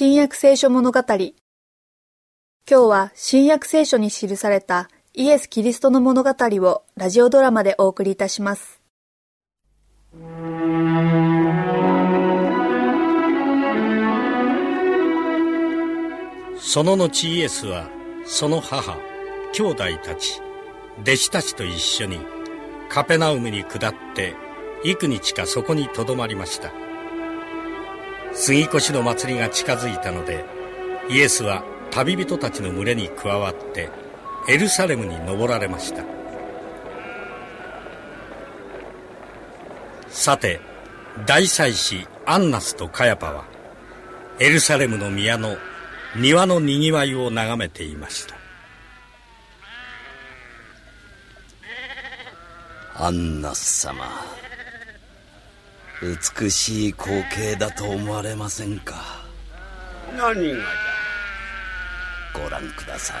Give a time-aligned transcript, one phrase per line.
[0.00, 1.00] 新約聖書物語。
[1.08, 1.32] 今
[2.68, 8.80] 日は新約聖書に記されたイエス・キリストの物語をラジオドラマでお送りいたします。
[16.60, 17.90] その後イエスは
[18.24, 18.96] その母
[19.52, 20.40] 兄弟たち
[21.00, 22.20] 弟子たちと一緒に
[22.88, 24.36] カペナウムに下って
[24.84, 26.87] 幾日かそこにとどまりました。
[28.34, 30.44] 杉越の祭りが近づいたので
[31.10, 33.90] イエスは旅人たちの群れに加わって
[34.48, 36.04] エルサレムに登られました。
[40.08, 40.60] さて
[41.26, 43.44] 大祭司アンナスとカヤパは
[44.40, 45.56] エルサレムの宮の
[46.16, 48.34] 庭のにぎわいを眺めていました。
[53.00, 54.04] アンナス様。
[56.00, 58.94] 美しい光景だと思われませんか？
[60.16, 60.64] 何がだ
[62.32, 63.16] ご覧ください。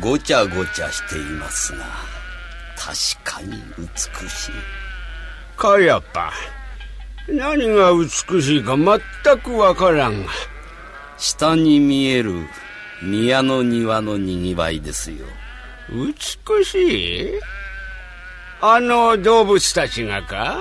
[0.00, 1.84] ごちゃごちゃしていますが
[2.76, 2.94] 確
[3.24, 4.52] かに美しい。
[5.56, 6.32] かやっぱ
[7.26, 8.08] 何が美
[8.40, 9.00] しいか全
[9.40, 10.24] くわからん。
[10.24, 10.30] が
[11.16, 12.46] 下に見える
[13.02, 15.26] 宮の庭のにぎわいですよ。
[15.90, 17.40] 美しい？
[18.60, 20.60] あの動物たちがか？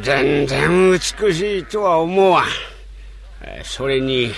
[0.00, 0.98] 全然美
[1.34, 2.44] しいとは思わん。
[3.64, 4.32] それに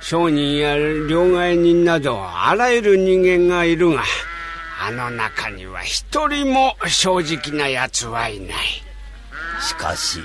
[0.00, 4.02] 商人や両替人などあらゆる人間がいるが
[4.80, 8.56] あの中には一人も正直な奴はいない。
[9.60, 10.20] しかし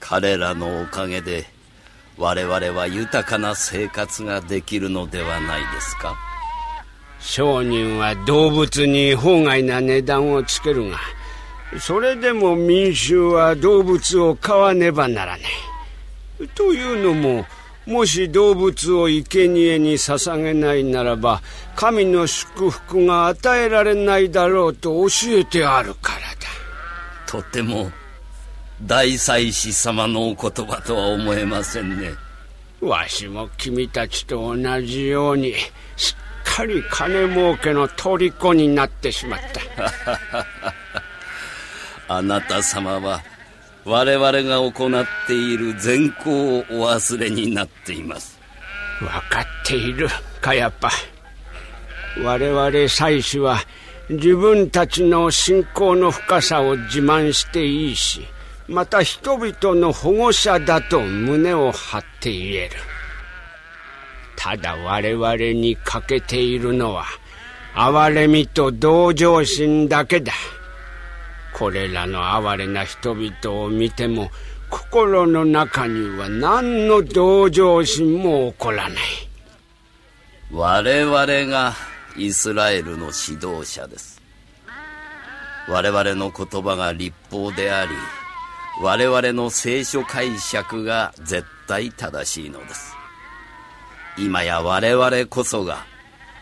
[0.00, 1.46] 彼らのおかげで
[2.16, 6.16] 我々は豊かな生活ができるのではないですか。
[7.20, 10.98] 商人は動物に法外な値段をつけるが
[11.78, 16.48] それでも民衆は動物を飼わねばならない。
[16.54, 17.46] というのも
[17.86, 21.42] もし動物を生贄に捧げないならば
[21.76, 26.24] 神の祝福が与えられないだろうと教えてあるからだ。
[27.26, 27.90] とても
[28.82, 32.12] 大祭司様のお言葉とは思えませんね。
[32.80, 35.54] わしも君たちと同じように
[35.96, 40.74] しっかり金儲けの虜になってしまった
[42.08, 43.22] あなた様は
[43.84, 48.38] 我々が行っている善行をお忘れになっています。
[49.00, 50.08] 分かっている
[50.40, 50.90] カヤッパ。
[52.22, 53.58] 我々祭司は
[54.08, 58.20] 自分たちの信仰の深さを自慢していいし
[58.68, 62.70] また人々の保護者だと胸を張って言える。
[64.36, 67.04] ただ我々に欠けているのは
[67.74, 70.32] 憐れみと同情心だけだ。
[71.54, 74.30] これらの哀れな人々を見ても
[74.70, 78.98] 心の中には何の同情心も起こらない。
[80.52, 81.74] 我々が
[82.16, 84.20] イスラエルの指導者です。
[85.68, 87.92] 我々の言葉が立法であり
[88.82, 92.96] 我々の聖書解釈が絶対正しいのです。
[94.18, 95.86] 今や我々こそが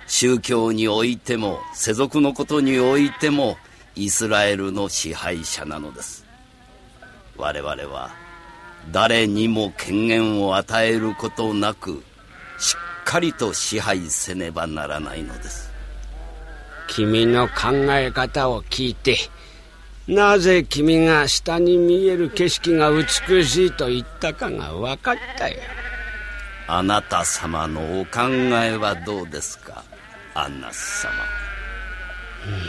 [0.06, 3.58] 宗教においても世俗のことにおいても
[3.94, 6.24] イスラエルの支配者なのです。
[7.36, 8.10] 我々は
[8.90, 12.02] 誰にも権限を与えることなく
[12.58, 15.70] しっかりと支配せねばならないのです。
[16.88, 19.16] 君の考え方を聞いて
[20.08, 25.56] なぜ君が下に見える景色が美しいと言ったかが分かったよ。
[26.66, 28.20] あなた様のお考
[28.62, 29.84] えはどうですか？
[30.34, 31.12] アンナス様、
[32.46, 32.62] うん、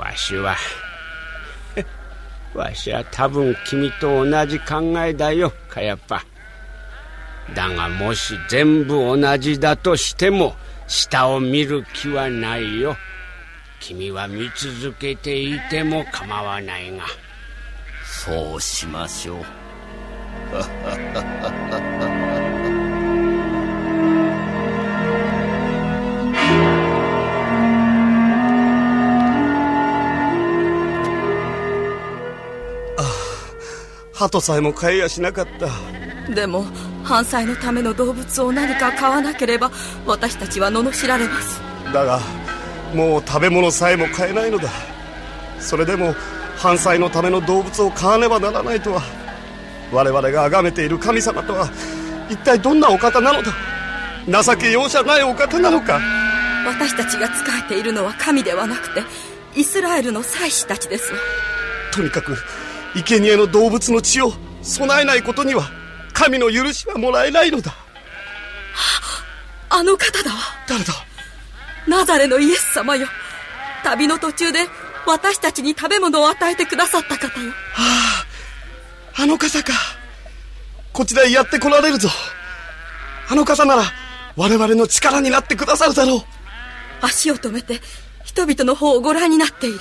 [0.00, 0.56] わしは。
[2.54, 6.24] わしは多分君と同じ考えだよカヤッパ
[7.54, 10.56] だがもし全部同じだとしても
[10.88, 12.96] 下を見る気はないよ。
[13.80, 17.04] 君は見続けていても構わないが。
[18.04, 19.44] そうしましょう。
[34.20, 36.34] 鳩さえも飼えやしなかった。
[36.34, 36.66] でも
[37.02, 39.70] 犯罪のための動物を何か飼わなければ
[40.04, 41.58] 私たちは罵られます。
[41.90, 42.20] だが
[42.94, 44.68] もう食べ物さえも買えないのだ。
[45.58, 46.14] それでも
[46.54, 49.00] 犯罪のための動物を飼わねばならないとは。
[49.90, 51.70] 我々が崇めている神様とは
[52.28, 53.54] 一体どんなお方なのだ。
[54.42, 55.98] 情け容赦ないお方なのか。
[56.66, 59.02] 私たちが仕えているのは神ではなくて
[59.56, 61.18] イスラエルの祭司たちですわ。
[61.90, 62.36] とにかく
[62.94, 64.32] 生贄の動物の血を
[64.62, 65.70] 備えないことには
[66.12, 67.74] 神の許しはもらえないのだ。
[69.70, 70.30] あの方だ。
[70.30, 70.36] わ
[70.68, 70.92] 誰だ？
[71.86, 73.06] ナザレのイエス様よ。
[73.84, 74.66] 旅の途中で
[75.06, 77.52] 私たちに食べ物を与えてくださった方よ。
[77.76, 78.24] あ
[79.18, 79.72] ああの傘か。
[80.92, 82.10] こちらへやって来られるぞ。
[83.28, 83.84] あの傘なら
[84.36, 86.20] 我々の力になってくださるだろう。
[87.00, 87.80] 足を止めて
[88.24, 89.78] 人々の方をご覧になっている。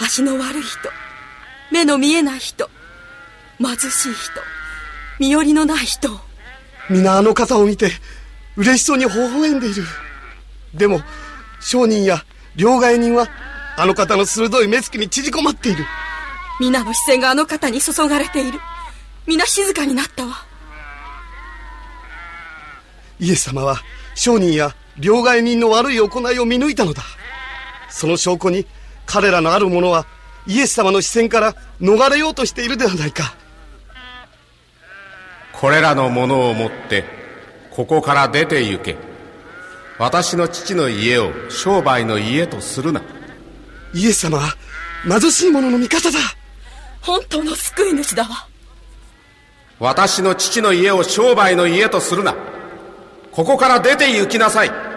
[0.00, 0.88] 足の悪い人
[1.70, 2.68] 目の見えない人
[3.58, 4.40] 貧しい人
[5.18, 6.08] 身寄りのない人。
[6.88, 7.90] 皆あの傘を見て
[8.56, 9.84] 嬉しそうに微笑んでいる。
[10.74, 11.02] でも
[11.60, 12.24] 商人や
[12.56, 13.28] 両替人は
[13.76, 15.84] あの方の鋭い目つきに縮こまっている。
[16.58, 18.58] 皆の視線があの方に注がれている。
[19.26, 20.44] 皆静かになったわ。
[23.18, 23.76] イエス様は
[24.14, 27.02] 商人や両替人の悪い行いを見抜いたのだ。
[27.90, 28.66] その証拠に
[29.06, 30.06] 彼らのある者は
[30.46, 33.34] イエス様の視線から逃れようとしているではないか。
[35.52, 37.04] これらのものを持って
[37.70, 38.96] ここから出て行け。
[39.98, 43.02] 私の父の家を商売の家とするな。
[43.92, 44.54] イエス様は
[45.06, 46.18] 貧しい者の味方だ。
[47.02, 48.46] 本当の救い主だわ。
[49.78, 52.34] 私の父の家を商売の家とするな。
[53.32, 54.89] ここから出て行きなさい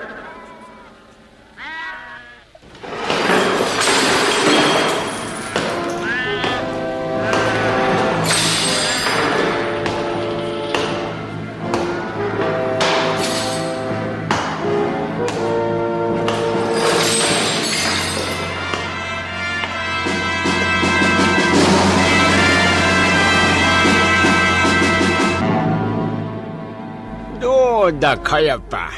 [28.04, 28.92] だカヤパ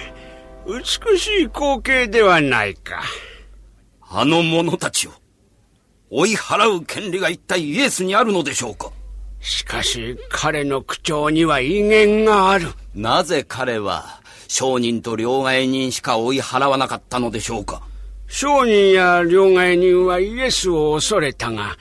[0.66, 3.04] 美しい光景ではないか。
[4.02, 5.12] あの者たちを
[6.10, 8.92] 追い払う権利が一体イエスにあるのでしょうか？
[9.42, 12.70] しかし彼の口調には威厳がある。
[12.96, 17.84] なぜ彼は商人と両替人しか追い払わなかったのでしょうか？
[18.26, 21.78] 商人や両替人はイエスを恐れたが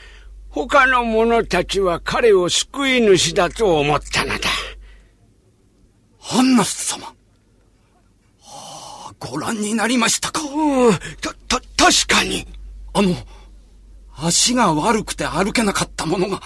[0.50, 4.41] 他の者たちは彼を救い主だと思ったのだ
[6.31, 7.06] アンナス様。
[7.06, 7.12] は
[9.11, 12.47] あ、ご覧になりましたかうん、た、た、確かに。
[12.93, 13.15] あの、
[14.17, 16.41] 足が悪くて歩けなかった者が、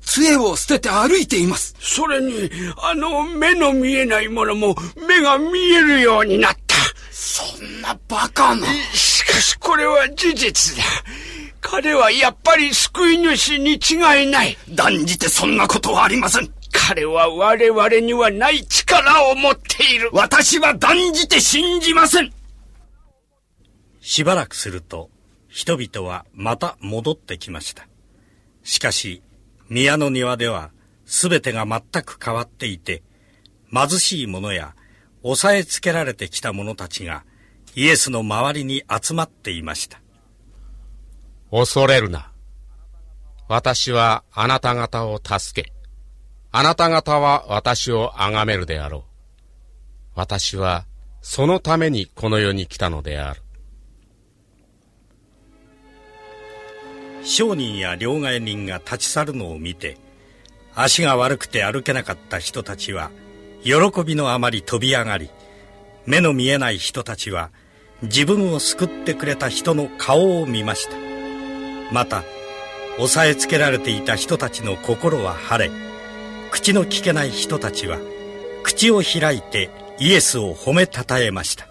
[0.00, 1.74] 杖を捨てて歩いています。
[1.78, 4.74] それに、あの目の見えない者も
[5.08, 6.76] 目が見えるようになった。
[7.10, 8.66] そんなバカな。
[8.92, 10.82] しかしこれは事実だ。
[11.60, 14.56] 彼はやっぱり救い主に違いない。
[14.70, 16.52] 断じてそんなことはありません。
[16.72, 20.10] 彼は我々にはない力を持っている。
[20.12, 22.32] 私は断じて信じません。
[24.00, 25.10] しばらくすると、
[25.48, 27.86] 人々はまた戻ってきました。
[28.64, 29.22] しかし、
[29.68, 30.70] 宮の庭では
[31.06, 33.02] 全てが全く変わっていて、
[33.72, 34.74] 貧しい者や
[35.22, 37.24] 押さえつけられてきた者たちが
[37.74, 40.00] イエスの周りに集まっていました。
[41.50, 42.32] 恐れるな。
[43.48, 45.72] 私はあなた方を助け、
[46.54, 49.02] あなた方は私を崇めるであろう。
[50.14, 50.84] 私は
[51.22, 53.40] そのためにこの世に来たのである。
[57.24, 59.96] 商人や両替人が立ち去るのを見て、
[60.74, 63.10] 足が悪くて歩けなかった人たちは、
[63.62, 65.30] 喜びのあまり飛び上がり、
[66.04, 67.50] 目の見えない人たちは、
[68.02, 70.96] 自分を救ってくれた人の顔を見ました。
[71.92, 72.24] また、
[72.98, 75.91] 押さえつけられていた人たちの心は晴れ、
[76.52, 77.98] 口の聞けない人たちは、
[78.62, 81.66] 口を開いてイエスを褒めたたえました。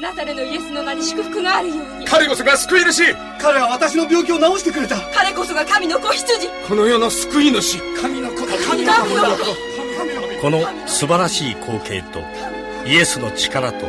[0.00, 2.06] ナザレのイエスの名に祝福があるように。
[2.06, 3.14] 彼こそが救い主。
[3.38, 4.96] 彼は私の病気を治してくれた。
[5.14, 6.48] 彼こそが神の子羊。
[6.66, 7.78] この世の救い主。
[8.00, 8.56] 神の子だ。
[8.68, 9.72] 神の子
[10.40, 12.20] この素晴らしい光景と
[12.84, 13.86] イエスの力と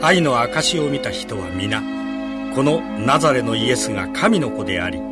[0.00, 1.82] 愛の証を見た人は皆
[2.54, 5.02] このナザレのイエスが神の子であり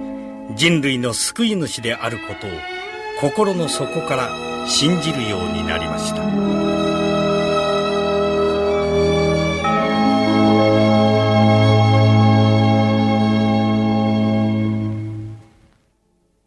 [0.55, 2.80] 人類の救い主であることを
[3.21, 6.90] 心の底から信じるようになりました。